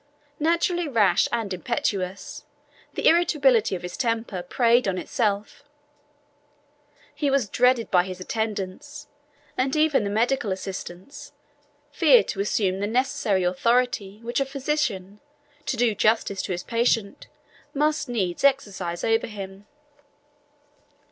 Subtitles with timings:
[0.39, 2.43] Naturally rash and impetuous,
[2.95, 5.63] the irritability of his temper preyed on itself.
[7.13, 9.09] He was dreaded by his attendants
[9.55, 11.33] and even the medical assistants
[11.91, 15.19] feared to assume the necessary authority which a physician,
[15.67, 17.27] to do justice to his patient,
[17.75, 19.67] must needs exercise over him.